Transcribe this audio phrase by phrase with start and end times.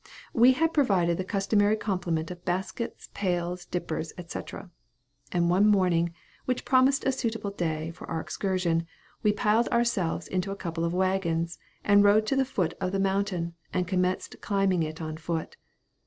[0.33, 4.39] We had provided the customary complement of baskets, pails, dippers, &c.
[5.31, 6.11] and one morning,
[6.45, 8.87] which promised a suitable day for our excursion,
[9.21, 12.99] we piled ourselves into a couple of waggons, and rode to the foot of the
[12.99, 15.55] mountain and commenced climbing it on foot.